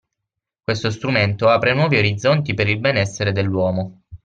Questo 0.63 0.89
strumento 0.89 1.47
apre 1.47 1.75
nuovi 1.75 1.99
orizzonti 1.99 2.55
per 2.55 2.67
il 2.67 2.79
benessere 2.79 3.31
dell’uomo. 3.31 4.01